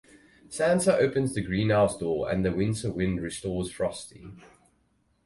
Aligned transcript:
Santa 0.49 0.97
opens 0.97 1.35
the 1.35 1.43
greenhouse 1.43 1.95
door 1.95 2.27
and 2.27 2.43
the 2.43 2.51
winter 2.51 2.91
wind 2.91 3.21
restores 3.21 3.71
Frosty. 3.71 4.31